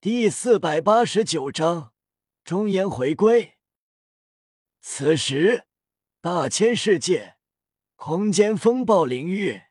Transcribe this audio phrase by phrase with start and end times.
[0.00, 1.92] 第四百八十九章
[2.44, 3.54] 中言回归。
[4.80, 5.64] 此时，
[6.20, 7.34] 大千世界
[7.96, 9.62] 空间风暴领域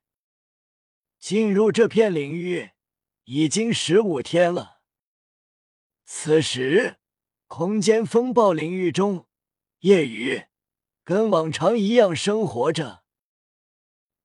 [1.18, 2.72] 进入这片领域
[3.24, 4.82] 已经十五天了。
[6.04, 6.98] 此时，
[7.48, 9.28] 空间风暴领域中，
[9.80, 10.48] 夜雨
[11.06, 13.06] 跟往常一样生活着。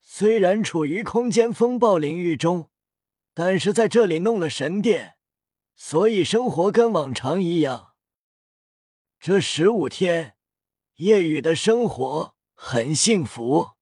[0.00, 2.72] 虽然处于空间风暴领域中，
[3.32, 5.11] 但是在这里弄了神殿。
[5.84, 7.96] 所以生活跟往常一样。
[9.18, 10.36] 这十五天，
[10.94, 13.72] 夜雨的生活很幸福。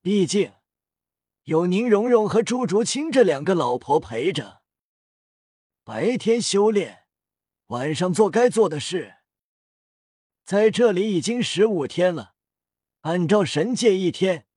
[0.00, 0.52] 毕竟
[1.44, 4.62] 有宁荣荣和朱竹清这两个老婆陪着，
[5.84, 7.04] 白天修炼，
[7.66, 9.18] 晚上做该做的事。
[10.44, 12.34] 在这里已经十五天了，
[13.02, 14.48] 按照神界一天，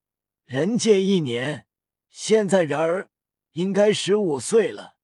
[0.45, 1.67] 人界一年，
[2.09, 3.11] 现在人儿
[3.51, 4.94] 应该十五岁了。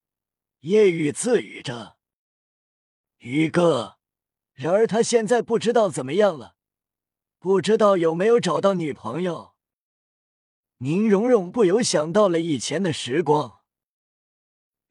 [0.62, 1.98] 夜雨自语着
[3.18, 3.98] ：“宇哥，
[4.54, 6.56] 然而他现在不知道怎么样了，
[7.40, 9.56] 不知道有没有找到女朋友。”
[10.78, 13.62] 宁荣荣不由想到了以前的时光，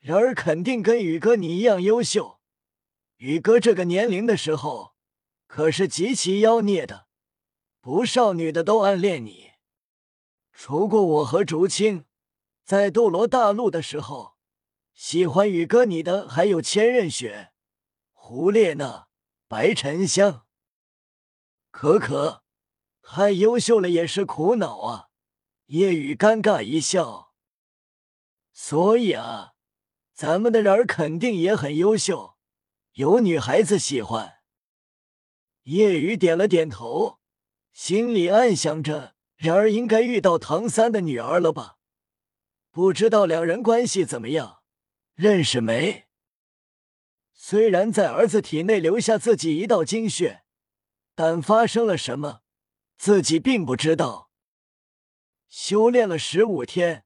[0.00, 2.40] 然而肯定跟宇哥你一样优秀。
[3.18, 4.94] 宇哥这个年龄的时候
[5.46, 7.06] 可是极其妖孽的，
[7.80, 9.52] 不少女的都暗恋你。
[10.52, 12.06] 除过我和竹青，
[12.64, 14.39] 在斗罗大陆的时候。
[15.02, 17.52] 喜欢宇哥你的还有千仞雪、
[18.12, 19.08] 胡列娜、
[19.48, 20.44] 白沉香。
[21.70, 22.42] 可可，
[23.00, 25.08] 太优秀了也是苦恼啊！
[25.68, 27.32] 夜雨尴尬一笑。
[28.52, 29.54] 所以啊，
[30.12, 32.36] 咱们的人儿肯定也很优秀，
[32.92, 34.40] 有女孩子喜欢。
[35.62, 37.20] 夜雨点了点头，
[37.72, 41.78] 心里暗想着：然而应该遇到唐三的女儿了吧？
[42.70, 44.59] 不知道两人关系怎么样。
[45.20, 46.06] 认识没？
[47.34, 50.44] 虽然在儿子体内留下自己一道精血，
[51.14, 52.40] 但发生了什么，
[52.96, 54.30] 自己并不知道。
[55.46, 57.04] 修炼了十五天，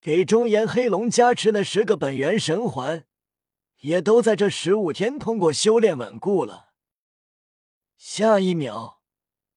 [0.00, 3.04] 给中炎黑龙加持了十个本源神环，
[3.80, 6.72] 也都在这十五天通过修炼稳固了。
[7.98, 9.02] 下一秒，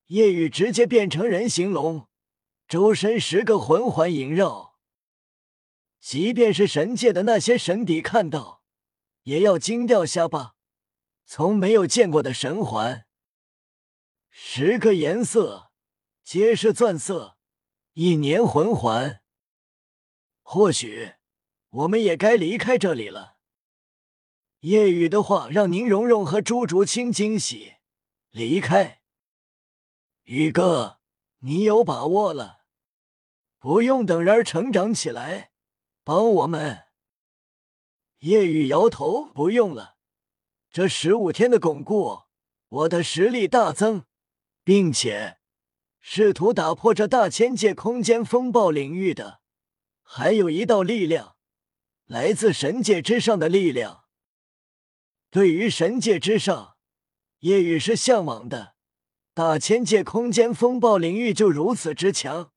[0.08, 2.10] 夜雨直接变成人形龙，
[2.68, 4.67] 周身十个魂环萦绕。
[6.00, 8.62] 即便是神界的那些神邸看到，
[9.24, 10.56] 也要惊掉下巴。
[11.26, 13.06] 从没有见过的神环，
[14.30, 15.72] 十个颜色
[16.24, 17.38] 皆是钻色，
[17.94, 19.22] 一年魂环。
[20.42, 21.16] 或许
[21.70, 23.38] 我们也该离开这里了。
[24.62, 27.74] 夜雨的话让宁荣荣和朱竹清惊喜。
[28.30, 29.02] 离开，
[30.24, 31.00] 宇哥，
[31.40, 32.66] 你有把握了？
[33.60, 35.47] 不用等人儿成长起来。
[36.08, 36.86] 帮我们！
[38.20, 39.98] 夜雨摇头，不用了。
[40.72, 42.22] 这十五天的巩固，
[42.70, 44.06] 我的实力大增，
[44.64, 45.40] 并且
[46.00, 49.42] 试图打破这大千界空间风暴领域的，
[50.02, 51.36] 还有一道力量，
[52.06, 54.06] 来自神界之上的力量。
[55.30, 56.78] 对于神界之上，
[57.40, 58.76] 夜雨是向往的。
[59.34, 62.54] 大千界空间风暴领域就如此之强，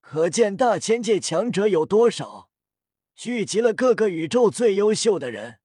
[0.00, 2.50] 可见大千界强者有多少。
[3.14, 5.60] 聚集了各个宇宙最优秀的人，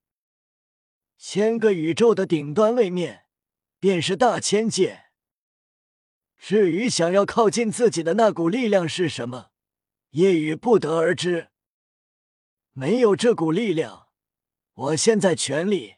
[1.18, 3.26] 千个宇宙的顶端位面
[3.80, 5.06] 便是大千界。
[6.38, 9.50] 至于想要靠近自己的那股力量是什么，
[10.12, 11.50] 夜雨不得而知。
[12.74, 14.10] 没有这股力量，
[14.74, 15.96] 我现在全力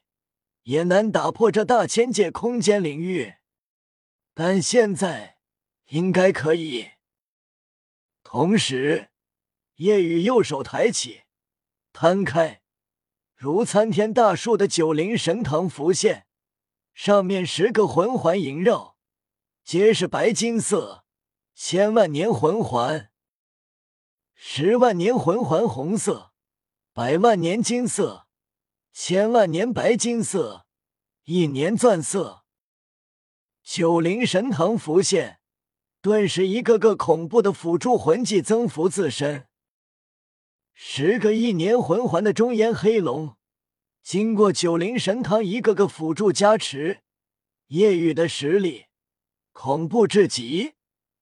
[0.64, 3.36] 也难打破这大千界空间领域。
[4.34, 5.38] 但现在
[5.90, 6.92] 应该可以。
[8.24, 9.10] 同时，
[9.76, 11.24] 夜雨右手抬起。
[11.94, 12.62] 摊开，
[13.36, 16.26] 如参天大树的九灵神堂浮现，
[16.94, 18.98] 上面十个魂环萦绕，
[19.64, 21.06] 皆是白金色。
[21.54, 23.12] 千万年魂环，
[24.34, 26.32] 十万年魂环红色，
[26.92, 28.26] 百万年金色，
[28.92, 30.66] 千万年白金色，
[31.26, 32.46] 一年钻色。
[33.62, 35.40] 九灵神堂浮现，
[36.02, 39.48] 顿时一个个恐怖的辅助魂技增幅自身。
[40.84, 43.38] 十个一年魂环的中炎黑龙，
[44.02, 47.02] 经过九灵神堂一个个辅助加持，
[47.68, 48.86] 夜雨的实力
[49.52, 50.74] 恐怖至极，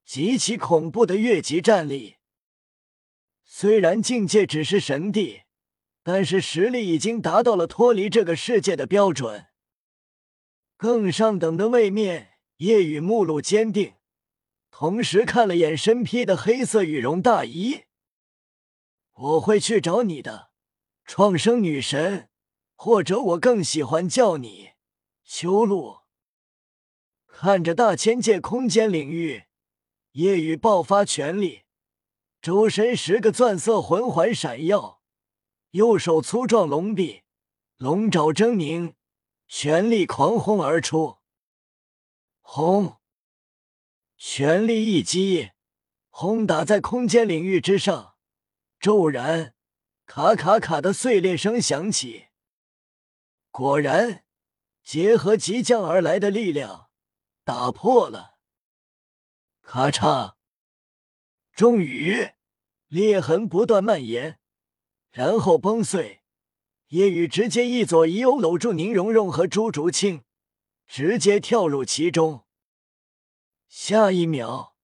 [0.02, 2.16] 极其恐怖的越级战力。
[3.44, 5.42] 虽然境界只是神帝，
[6.02, 9.48] 但是实力已经达到了脱离这个世界的标准。
[10.78, 13.92] 更上等的位面，夜雨目露坚定，
[14.70, 17.82] 同时看了眼身披的黑色羽绒大衣。
[19.20, 20.50] 我会去找你的，
[21.04, 22.30] 创生女神，
[22.74, 24.70] 或者我更喜欢叫你
[25.22, 25.98] 修路。
[27.26, 29.44] 看着大千界空间领域，
[30.12, 31.64] 夜雨爆发全力，
[32.40, 35.02] 周身十个钻色魂环闪耀，
[35.72, 37.24] 右手粗壮龙臂，
[37.76, 38.94] 龙爪狰狞，
[39.46, 41.18] 全力狂轰而出。
[42.40, 42.96] 轰！
[44.16, 45.50] 全力一击，
[46.08, 48.09] 轰打在空间领域之上，
[48.80, 49.54] 骤然，
[50.06, 52.28] 卡卡卡的碎裂声响起。
[53.50, 54.24] 果然，
[54.82, 56.88] 结合即将而来的力量。
[57.44, 58.38] 打破了，
[59.60, 60.34] 咔嚓！
[61.52, 62.30] 终于，
[62.86, 64.38] 裂痕不断蔓延，
[65.10, 66.22] 然后崩碎。
[66.88, 70.24] 夜雨直接一左一右搂住宁荣荣和朱竹清，
[70.86, 72.46] 直接跳入其中。
[73.68, 74.76] 下一秒，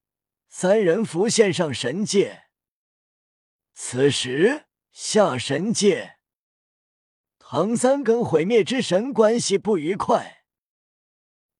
[0.49, 2.46] 三人浮现上神界。
[3.79, 6.17] 此时，下神界，
[7.39, 10.45] 唐三跟毁灭之神关系不愉快。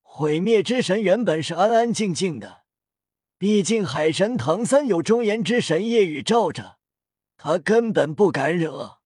[0.01, 2.65] 毁灭之神原本是安安静静的，
[3.37, 6.79] 毕竟海神唐三有中炎之神夜雨罩着，
[7.37, 9.01] 他根本不敢惹。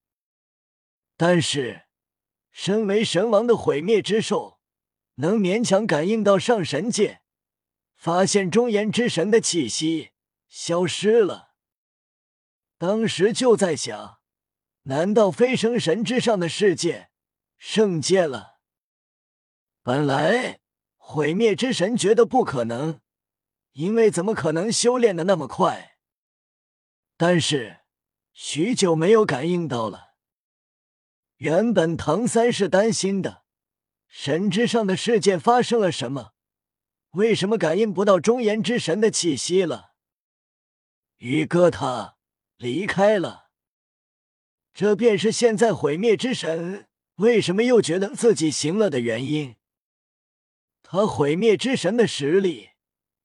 [1.16, 1.86] 但是，
[2.52, 4.60] 身为神王的毁灭之兽，
[5.16, 7.22] 能勉强感应到上神界，
[7.96, 10.12] 发现中炎之神的气息
[10.46, 11.49] 消失了。
[12.80, 14.20] 当时就在想，
[14.84, 17.10] 难道飞升神之上的世界
[17.58, 18.58] 圣界了？
[19.82, 20.60] 本来。
[20.96, 23.00] 毁灭之神觉得不可能，
[23.72, 25.96] 因为怎么可能修炼的那么快？
[27.16, 27.80] 但是
[28.32, 30.14] 许久没有感应到了。
[31.38, 33.42] 原本唐三是担心的，
[34.06, 36.32] 神之上的世界发生了什么？
[37.10, 39.94] 为什么感应不到中炎之神的气息了？
[41.16, 42.18] 宇哥他
[42.60, 43.48] 离开了，
[44.74, 49.56] 这便是现在毁灭之神为什么又觉得自己行了的原因。
[50.82, 52.72] 他毁灭之神的实力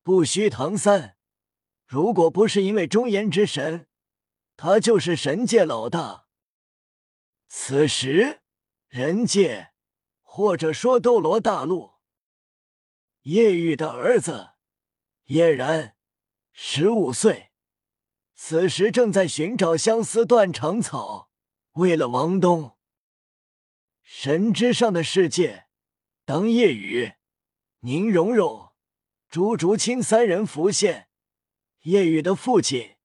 [0.01, 1.17] 不虚唐三，
[1.85, 3.89] 如果不是因为中炎之神，
[4.55, 6.27] 他就是神界老大。
[7.49, 8.39] 此时，
[8.87, 9.73] 人界
[10.21, 11.95] 或者说斗罗大陆，
[13.23, 14.51] 叶玉的儿子
[15.25, 15.97] 叶然，
[16.53, 17.51] 十五岁，
[18.35, 21.31] 此时正在寻找相思断肠草，
[21.73, 22.77] 为了王东。
[24.03, 25.67] 神之上的世界，
[26.25, 27.13] 当夜雨。
[27.79, 28.73] 宁荣荣、
[29.29, 31.07] 朱竹清三人浮现，
[31.81, 32.97] 夜雨的父亲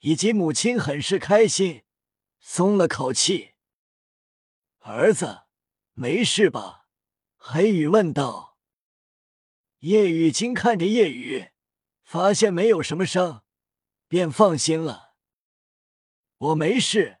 [0.00, 1.84] 以及母亲很是开心，
[2.38, 3.54] 松了口气。
[4.80, 5.42] 儿子，
[5.92, 6.88] 没事吧？
[7.36, 8.58] 黑羽问道。
[9.78, 11.50] 叶雨清看着夜雨，
[12.02, 13.45] 发现没有什么伤，
[14.08, 15.14] 便放心了。
[16.38, 17.18] 我没事，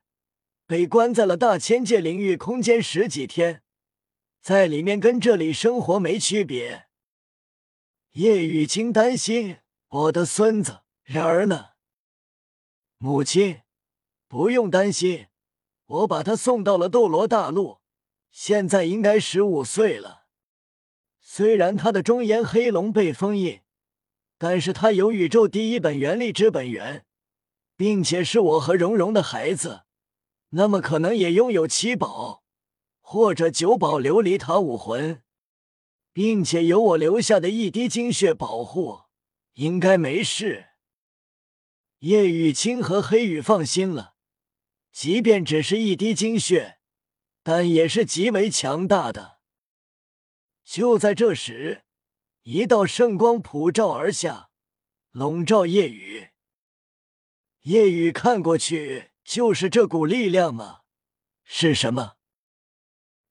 [0.66, 3.62] 被关在了大千界领域空间十几天，
[4.42, 6.86] 在里面跟这里生活没区别。
[8.12, 11.70] 叶雨清担心我的孙子然儿呢？
[12.98, 13.62] 母亲
[14.26, 15.26] 不用担心，
[15.86, 17.80] 我把他送到了斗罗大陆，
[18.30, 20.26] 现在应该十五岁了。
[21.20, 23.60] 虽然他的中炎黑龙被封印，
[24.38, 27.04] 但是他有宇宙第一本源力之本源，
[27.76, 29.82] 并且是我和蓉蓉的孩子，
[30.50, 32.42] 那么可能也拥有七宝
[33.00, 35.22] 或者九宝琉璃塔武魂。
[36.16, 39.02] 并且有我留下的一滴精血保护，
[39.52, 40.68] 应该没事。
[41.98, 44.14] 叶雨清和黑羽放心了，
[44.90, 46.78] 即便只是一滴精血，
[47.42, 49.40] 但也是极为强大的。
[50.64, 51.84] 就在这时，
[52.48, 54.50] 一道圣光普照而下，
[55.10, 56.28] 笼罩夜雨。
[57.62, 60.82] 夜雨看过去，就是这股力量吗？
[61.42, 62.18] 是什么？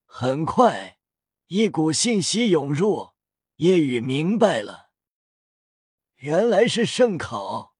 [0.04, 1.00] 很快。
[1.48, 3.12] 一股信息涌入，
[3.56, 4.90] 夜雨明白了，
[6.16, 7.78] 原来是圣考。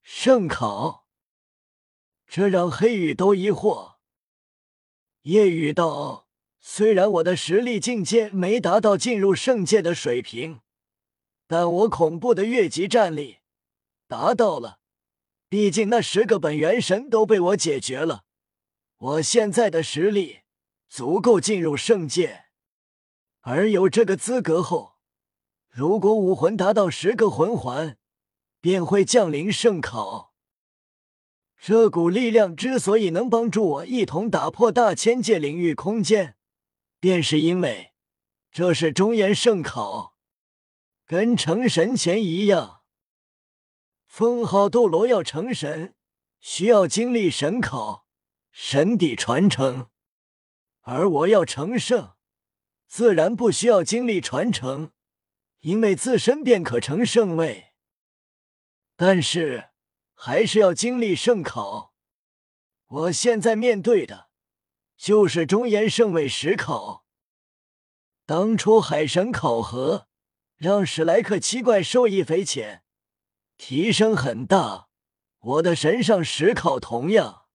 [0.00, 1.06] 圣考，
[2.26, 3.96] 这让黑羽都疑惑。
[5.20, 6.23] 夜雨道
[6.66, 10.60] ：“虽然我的实力境界没达到进入圣界的水平，
[11.46, 13.40] 但我恐怖的越级战力
[14.08, 14.78] 达到了。
[15.50, 18.24] 毕竟那十个本元神都被我解决了，
[18.96, 20.40] 我现在的实力
[20.88, 22.46] 足够进入圣界。”
[23.42, 24.94] 而有这个资格后，
[25.68, 27.98] 如果武魂达到十个魂环，
[28.62, 30.32] 便会降临圣考。
[31.60, 36.33] 这股力量之所以能帮助我一同打破大千界领域空间，
[37.04, 37.92] 便是因为
[38.50, 40.16] 这是中原圣考，
[41.04, 42.80] 跟成神前一样。
[44.06, 45.94] 封号斗罗要成神，
[46.40, 48.06] 需要经历神考、
[48.50, 49.90] 神底传承，
[50.80, 52.14] 而我要成圣，
[52.86, 54.92] 自然不需要经历传承，
[55.60, 57.74] 因为自身便可成圣位。
[58.96, 59.68] 但是
[60.14, 61.92] 还是要经历圣考。
[62.86, 64.30] 我现在面对的，
[64.96, 67.04] 就是中岩圣位十考。
[68.26, 70.08] 当初海神考核
[70.56, 72.82] 让史莱克七怪受益匪浅，
[73.56, 74.88] 提升很大。
[75.40, 77.46] 我的神上十考同样，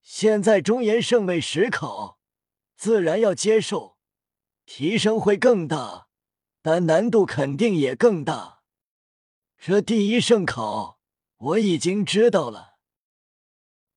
[0.00, 2.18] 现在中岩圣位十考。
[2.76, 3.98] 自然要接受，
[4.66, 6.08] 提升会更大，
[6.60, 8.62] 但难度肯定也更大。
[9.58, 10.98] 这第一圣考
[11.36, 12.78] 我已经知道了，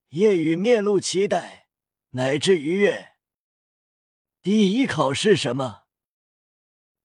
[0.10, 1.67] 夜雨面露期待
[2.12, 3.14] 乃至愉悦。
[4.42, 5.84] 第一考是什么？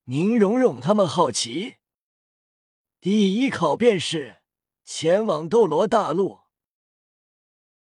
[0.04, 1.78] 宁荣荣他们好奇。
[3.00, 4.42] 第一考便是
[4.84, 6.41] 前往斗罗大陆。